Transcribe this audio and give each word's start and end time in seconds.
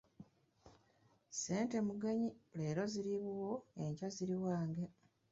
Ssente 1.31 1.77
mugenyi, 1.87 2.29
leero 2.57 2.83
ziri 2.93 3.13
wuwo 3.23 3.53
enkya 3.83 4.07
ziri 4.15 4.35
wange. 4.45 4.83